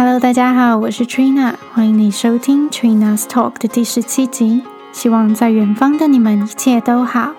[0.00, 4.62] Hello，大家好，我是 Trina，欢迎你收听 Trina's Talk 的第十七集。
[4.92, 7.34] 希望在远方的你们一切都好。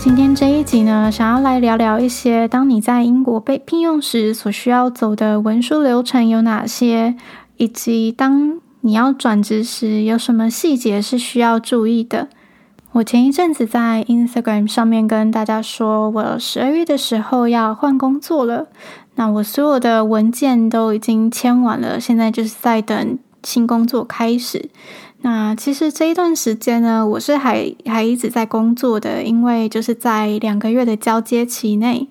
[0.00, 7.14] 今天这一集呢，想要来聊聊一些当你在英国被聘用时所需要走的文书流程有哪些，
[7.58, 12.28] 以及当你要转职时有什么细节是需要注意的。
[12.92, 18.66] 我前一阵子在 Instagram 上面跟大家说，我十二月的时候要换工作了。
[19.14, 24.70] 那我所有的文件都已经签完了，现在就是在等新工作开始。
[25.20, 32.08] 那其实这一段时间呢，我是还还一直在工作的，因为就是在两个月的交接期内，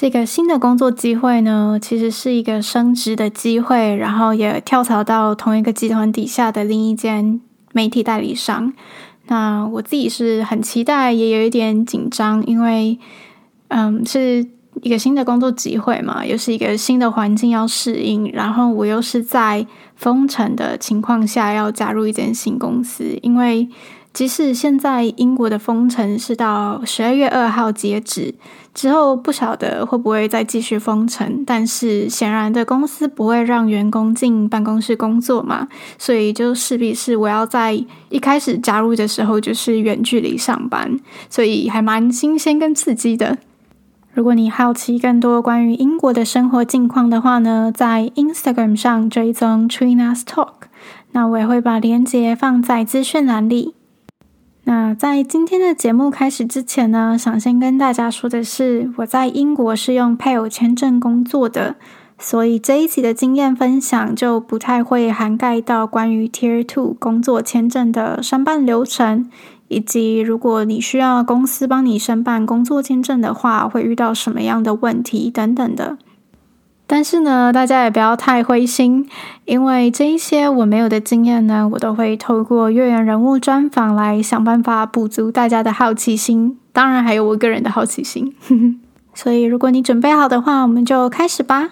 [0.00, 7.38] 这个新的工作机会呢，其实是一个升职的机会，然后也跳槽到同一个集团底下的另一间
[7.74, 8.72] 媒体代理商。
[9.26, 12.98] 那我自己是很期待，也有一点紧张，因为
[13.68, 14.46] 嗯是。
[14.82, 23.68] 一个新的工作机会嘛，又是一个新的环境要适应，然后我又是在封城的情况下要加入一间新公司，因为
[24.12, 28.34] 即使现在英国的封城是到十二月二号截止，
[28.74, 37.72] 之后不晓得会不会再继续封城，但是显然的公司不会让员工进办公室工作嘛，所以就势必是我要在
[38.08, 43.38] 一开始加入的时候就是远距离上班，所以还蛮新鲜跟刺激的。
[44.12, 50.54] 如果你好奇更多关于英国的生活近况的话呢，在 Instagram 上追踪 Trina's Talk，
[51.12, 53.74] 那我也会把链接放在资讯栏里。
[54.70, 61.74] 那在今天的节目开始之前呢，想先跟大家说的是，我在英国是用配偶签证工作的，
[62.20, 69.28] 所以这一集的经验分享就不太会涵盖到关于 Tier Two 工作签证的申办流程。
[69.66, 75.98] 以及如果你需要公司帮你申办工作签证的话，会遇到什么样的问题等等的。
[76.92, 79.08] 但是呢，大家也不要太灰心，
[79.44, 88.34] 因为这一些我没有的经验呢，我都会透过月圆人物专访来想办法补足大家的好奇心，当然还有我个人的好奇心。
[89.14, 91.68] 所以如果你准备好的话，我们就开始吧。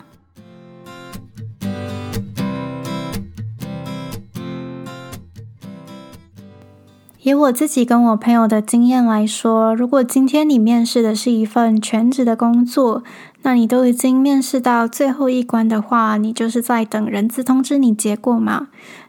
[7.28, 13.02] 以我自己跟我朋友的经验来说，如果今天你面试的是一份全职的工作，
[13.42, 18.68] 那你都已经面试到最后一关的话，你就是在等人资通知你结果嘛。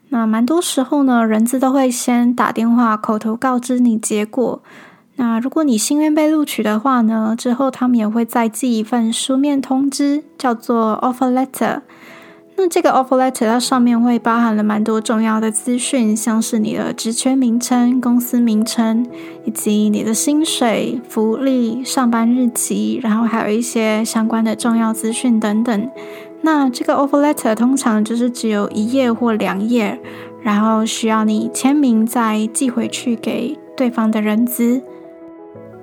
[0.09, 4.61] 那蛮多时候呢，人资都会先打电话口头告知你结果。
[5.15, 11.81] 那如果你幸运被录取的话呢，之后他们也会再寄一份书面通知，叫做 offer letter。
[12.61, 19.07] 那这个 offer letter 它上面会包含了蛮多重要的资讯，像是你的职缺名称、公司名称，
[19.45, 25.89] 以及你的薪水、福利、上班日期，然后还有一些相关的重要资讯等等。
[26.41, 29.97] 那这个 offer letter 通常就是只有一页或两页，
[30.41, 34.81] 然后需要你签名再寄回去给对方的人资。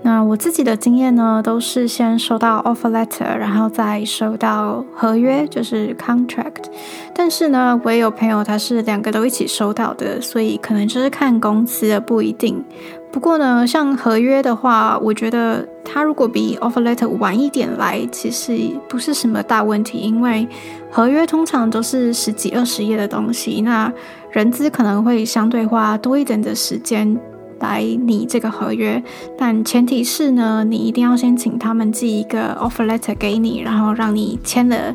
[0.06, 6.66] 那我自己的经验呢，都是先收到 offer letter，然后再收到合约，就是 contract。
[7.12, 12.64] 但是呢，我也有朋友他是两个都一起收到的，所以可能就是看公司的不一定。
[13.10, 18.56] 不过呢，像合约的话，我觉得他如果比 offer letter 晚一点来，其实
[18.88, 20.46] 不是什么大问题，因为
[20.88, 23.92] 合约通常都是十几二十页的东西，那
[24.30, 27.18] 人资可能会相对花多一点的时间。
[27.60, 29.02] 来拟这个合约，
[29.38, 34.94] 但前提是呢，你一定要先请他们寄一个 offer letter 给你，然后让你签了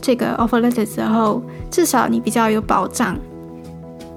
[0.00, 3.16] 这个 offer letter 之后，至少你比较有保障。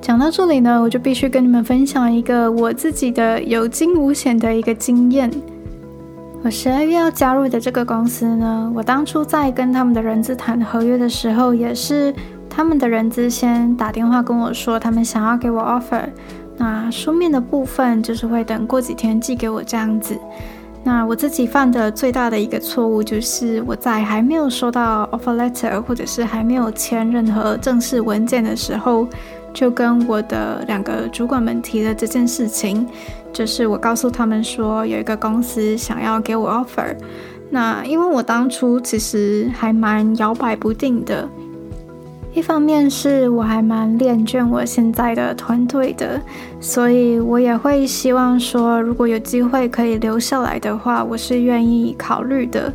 [0.01, 5.29] 讲到这里呢，我就必须跟你们分享一个我自己的有惊无险的一个经验。
[6.41, 12.13] 我十二月要加入的这个公司呢，我当初在跟他们的人资谈合约的时候，也是
[12.49, 16.07] 他们的人资先打电话跟我说，他们想要给我 offer。
[16.59, 20.19] 那书面的部分就是会等过几天寄给我这样子。
[20.83, 29.07] 那我自己犯的最大的一个错误就是我在还没有收到 offer letter 或者是还没有签任何正式文件的时候，
[29.53, 32.85] 就跟我的两个主管们提了这件事情。
[33.31, 36.95] 就是我告诉他们说有一个公司想要给我 offer。
[37.49, 41.27] 那因为我当初其实还蛮摇摆不定的。
[42.33, 46.21] 一方面是我还蛮恋眷我现在的团队的，
[46.59, 52.71] 所以我也会希望说，如果有机会可以留下来的话，我是愿意考虑的。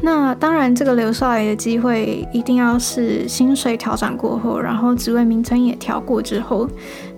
[0.00, 6.68] 那当然，这个留下来的机会一定要是薪水调整过后，然后职位名称也调过之后。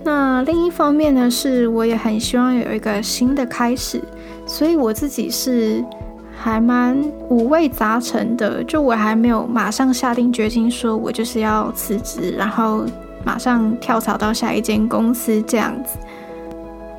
[0.03, 4.01] 那另一方面呢，是我也很希望有一个新的开始，
[4.47, 5.85] 所以我自己是
[6.43, 6.97] 还蛮
[7.29, 8.65] 五味杂陈的。
[8.65, 12.85] 就我还没有马上下定决心说，我就是要辞职，然后
[13.23, 15.99] 马上跳槽到下一间公司这样子。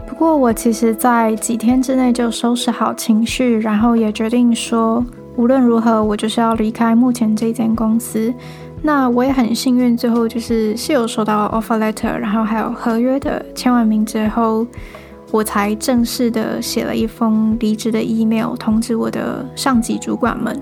[0.08, 5.04] 不过我其实，在几天之内就收拾好情绪，然后也决定说，
[5.36, 8.32] 无论如何，我就是要离开目前这间公司。
[8.84, 14.66] 那我也很幸运，最后就是是有收到 offer letter，然后还有合约的签完名之后，
[15.31, 20.62] 我才正式的写了一封离职的 email，通知我的上级主管们。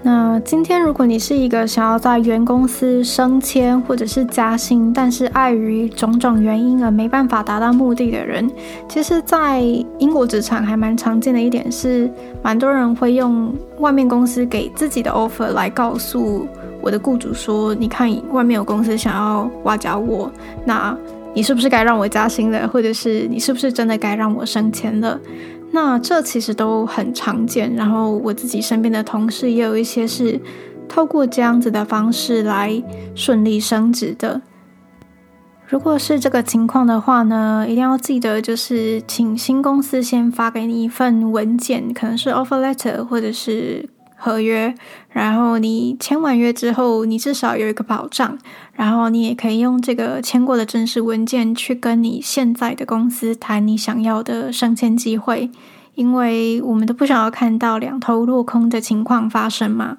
[0.00, 8.48] 那今天如果你是一个想要在原公司升迁或者是加薪，但是碍于种种原因而没办法达到目的的人，
[8.88, 9.60] 其实，在
[9.98, 12.08] 英国职场还蛮常见的一点是，
[12.42, 16.46] 蛮多人会用外面公司给自己的 offer 来告诉。
[16.80, 20.30] 我的雇主说：“你看，外面有公司想要挖角我，
[20.64, 20.96] 那
[21.38, 22.66] 你是不是该让我加薪了？
[22.66, 25.20] 或者是你是不是真的该让我升迁了？
[25.70, 27.72] 那这其实都很常见。
[27.76, 30.40] 然后我自己身边的同事也有一些是
[30.88, 32.82] 透过这样子的方式来
[33.14, 34.42] 顺利升职的。
[35.68, 43.88] 如果是这个情况的话呢，一定要记得，就是请新公司先发给你一份文件，可能是 offer letter，或者是。”
[44.18, 44.74] 合约，
[45.10, 48.36] 然后你签完约之后，你至少有一个保障，
[48.74, 55.50] 然后你也可以用这个签过的正式文件去跟你现在的公司谈你想要的升迁机会，
[55.94, 59.98] 因为我们都不想要看到两头落空的情况发生嘛。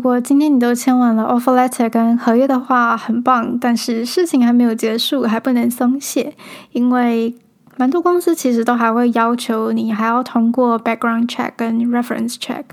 [0.00, 3.58] 如果今天你都签完了 offer letter 跟合约的话，很棒。
[3.60, 6.32] 但是事情还没有结束，还不能松懈，
[6.72, 7.34] 因为
[7.76, 12.64] 蛮多公司其实都还会要求你还要通过 background check 跟 reference check。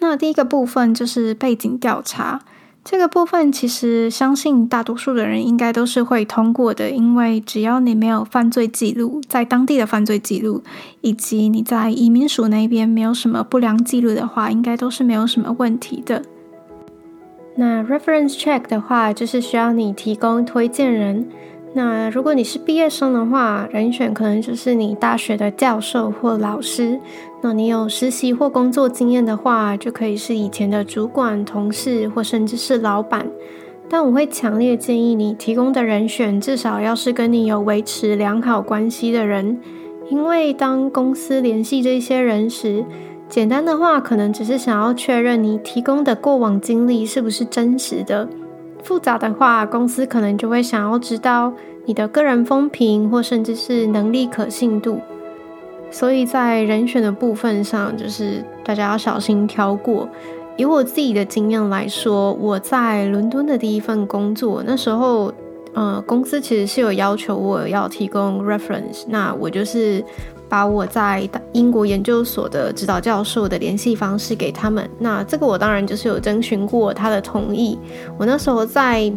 [0.00, 2.40] 那第一个部分就是背景调查，
[2.84, 10.64] 这个部分其实相信大多数的人应该都是会通过的，因为只要你没有犯罪记录，在当地的犯罪记录，
[11.02, 16.20] 以及你在移民署那边没有什么不良记录的话，应该都是没有什么问题的。
[17.56, 21.26] 那 reference check 的话，就是需要你提供推荐人。
[21.72, 27.00] 那如果你是毕业生的话，人选可能就是你大学的教授或老师。
[27.42, 33.26] 那你有实习或工作经验的话，就可以是以前的主管、同事或甚至是老板。
[33.88, 39.60] 但我会强烈建议你提供的人选，至少要是跟你有维持良好关系的人，
[40.08, 42.84] 因为当公司联系这些人时，
[43.34, 48.28] 简单的话，可能只是想要确认你提供的过往经历是不是真实的；
[48.84, 51.52] 复杂的话，公司可能就会想要知道
[51.84, 55.00] 你的个人风评或甚至是能力可信度。
[55.90, 60.08] 所以在人选的部分上，就是大家要小心挑过。
[60.56, 65.32] 以我自己的经验来说，我在伦敦的第一份工作，那时候，
[65.72, 70.04] 呃，公司其实是有要求我要提供 reference，那我就是。
[70.54, 77.76] 把我在英国研究所的指导教授的联系方式给他们，那这个我当然就是有征询过他的同意。
[78.16, 79.12] 我那时候在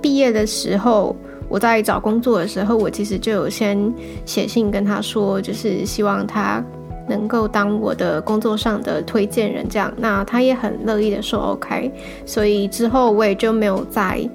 [0.00, 1.14] 毕业的时候，
[1.50, 3.92] 我在找工作的时候，我其实就有先
[4.24, 6.64] 写信跟他说，就是希望他
[7.06, 9.92] 能够当我的工作上的推荐人，这样。
[9.98, 11.92] 那他也很乐意的说 OK，
[12.24, 14.26] 所以之后我也就没有再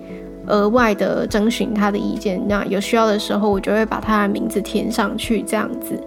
[0.45, 2.39] 额外的征询他的意见。
[2.47, 5.99] 那有需要的时候，我就会把他的名字填上去，这样子。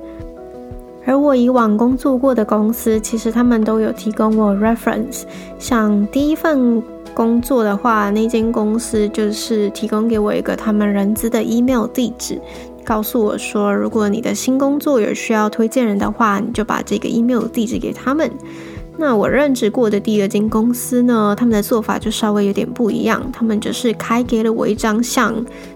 [1.08, 5.22] 而我以往工作过的公司，其实他们都有提供我 reference。
[5.58, 6.82] 像第一份
[7.14, 12.38] 工作的话，那间公司就是提供给我一个他们人资的 email 地址，
[12.84, 18.30] 告诉我说，如果你的新工作有需要推荐人的话，你就把这个 email 地址给他们。
[19.00, 23.30] 那我任职过的第二间公司呢，他们的做法就稍微有点不一样。
[23.32, 25.32] 他们就是开给了我一张像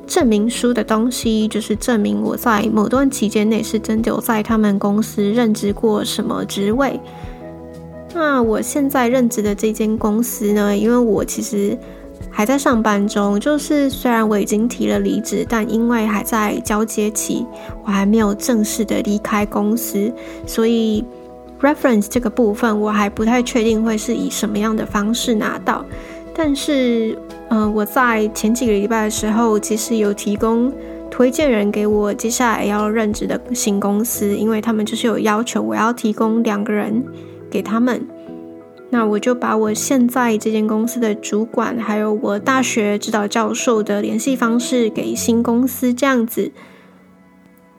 [0.08, 6.98] 证明书的东西，就是证明我在某段期间内是真的有在他们公司任职过什么职位。
[8.12, 11.78] 那我现在任职的这间公司呢，因为我其实
[12.28, 17.46] 还在上班中，就是虽然我已经提了离职，但因为还在交接期，
[17.84, 20.12] 我还没有正式的离开公司，
[20.44, 21.04] 所以。
[21.62, 25.84] Reference 这个部分我还不太确定会是以什么样的方式拿到，
[26.34, 27.16] 但是，
[27.50, 30.72] 嗯、我在前几个礼拜的时候，其实有提供
[31.08, 37.04] 推荐人给我接下来要任职的新公司，因为他们就是有要求我要提供两个人
[37.48, 38.04] 给他们，
[38.90, 46.50] 那我就把我现在这间公司的主管，还有我大学指导教授的联系方式给新公司，这样子。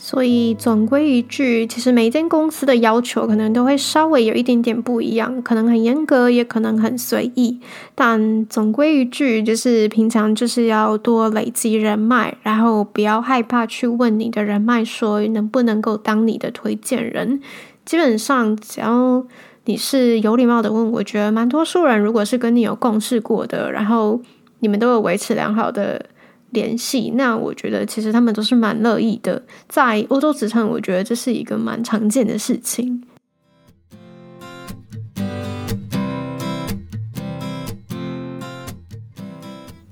[0.06, 7.58] 所以总归一句，其实每一间公司的要求可能都会稍微有一点点不一样，可能很严格，也可能很随意。
[7.96, 17.40] 但总归一句，就是平常就是要多累积人脉，然后不要害怕去问你的人脉说能不能够当你的推荐人。
[17.86, 19.26] 基本上只要
[19.64, 24.20] 你是有礼貌的问，我觉得蛮多数人如果是跟你有共事过的，然后
[24.60, 26.08] 你们都有维持良好的。
[26.54, 29.44] 联系，那我觉得其实他们都是蛮乐意的。
[29.68, 33.04] 在欧洲职场，我觉得这是一个蛮常见的事情。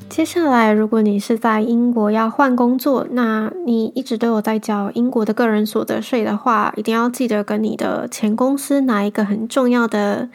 [0.08, 10.30] 接下来，如果你是在英国要换工作，那你一直都有在缴英国的个人所得税的话，一定要记得跟你的前公司拿一个很重要的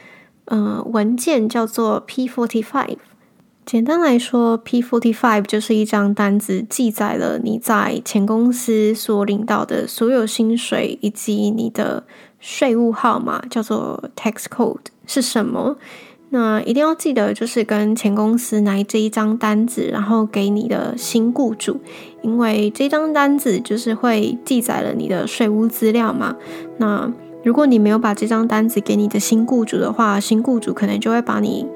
[0.47, 2.97] 呃文件，叫做 P forty five。
[3.67, 12.05] 简单来说，P45 就是一张单子，记载了你在前公司所领到的所有薪水以及你的
[12.39, 15.77] 税务号码，叫做 Tax Code 是什么？
[16.29, 21.81] 那一定要记得，就是跟前公司拿这一张单子，然后给你的新雇主，
[22.23, 26.37] 因为这张单子就是会记载了你的税务资料嘛。
[26.79, 31.67] 那如果你没有把这张单子给你的新雇主的话，新雇主可能就会把你。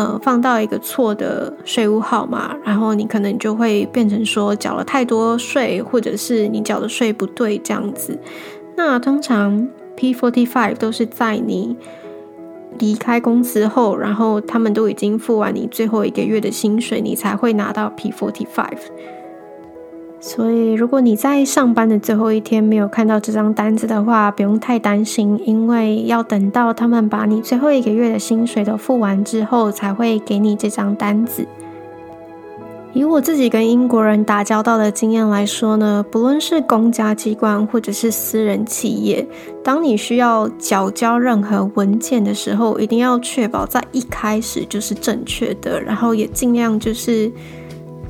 [0.00, 8.18] 呃，放到一个错的税务号码，然后你可能就会变成说缴了太多税，或者是你缴的税不对这样子。
[8.78, 11.76] 那通常 P forty five 都是在你
[12.78, 18.78] 离开公司后，然后他们都已经付完你最后一个月的薪水，你才会拿到 P forty five。
[20.22, 31.46] 所以，如果你在上班的最后一天没有看到这张单子的话，不用太担心，因为要等到他们把你最后一个月的薪水都付完之后，才会给你这张单子。
[32.92, 39.26] 以我自己跟英国人打交道的经验来说呢，不论是公家机关或者是私人企业，
[39.64, 47.32] 当你需要缴交任何文件的时候，一定要确保在一开始就是正确的，然后也尽量就是。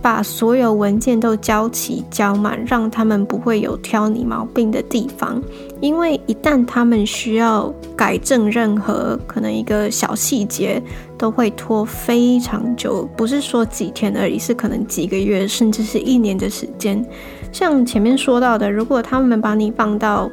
[0.02, 5.42] 把所有文件都交齐交满，让他们不会有挑你毛病的地方。
[5.80, 10.82] 因为一旦他们需要改正任何可能一个小细节，
[11.18, 17.04] 都会拖非常久，不是说几天而已，是可能几个月，甚至是一年的时间。
[17.52, 20.30] 像前面说到的，如果他们把你放到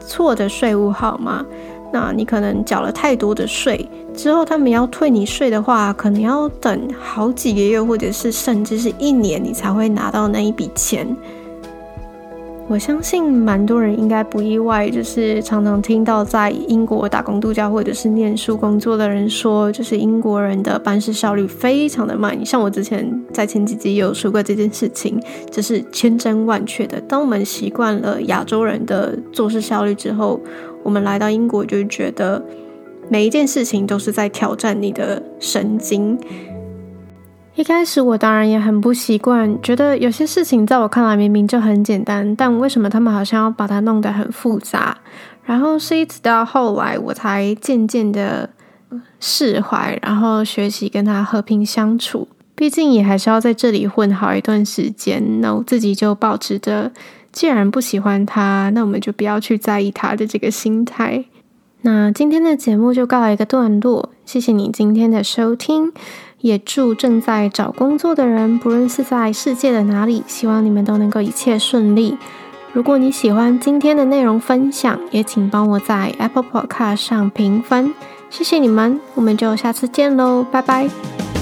[0.00, 1.44] 错的税务号码，
[1.92, 11.06] 那你可能缴了太多的税，之后他们要退你税的话，可能要等好几个月，或者是甚至是一年，你才会拿到那一笔钱。
[12.68, 22.46] 我相信蛮多人应该不意外，就是常常听到在英国打工度假或者是念书工作的人说，就是英国人的办事效率非常的慢。
[22.46, 27.00] 像我之前在前几集也有说过这件事情，就是千真万确的。
[27.02, 30.40] 当我们习惯了亚洲人的做事效率之后，
[30.82, 32.42] 我们来到英国，就觉得
[33.12, 36.18] 每一件事情都是在挑战你的神经。
[37.54, 44.96] 一开始我当然也很不习惯，觉得有些事情在我看来明明就很简单，但为什么他们好像要把它弄得很复杂？
[45.44, 48.48] 然后是一直到后来，我才渐渐的
[49.20, 52.26] 释怀，然后学习跟他和平相处。
[52.54, 56.90] 毕竟也还是要在这里混好一段时间，那我自己就保持着。
[57.30, 61.22] 既然不喜欢他，那我们就不要去在意他的这个心态。
[61.82, 65.92] 那今天的节目就告一个段落，谢谢你今天的收听，
[66.40, 72.16] 也祝正在找工作的人，不论是在世界的哪里，希望你们都能够一切顺利。
[72.72, 77.92] 如果你喜欢今天的内容分享，也请帮我在 Apple Podcast 上评分，
[78.30, 81.41] 谢谢你们，我们就下次见喽，拜拜。